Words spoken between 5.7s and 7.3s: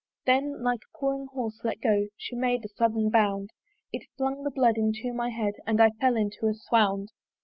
I fell into a swound.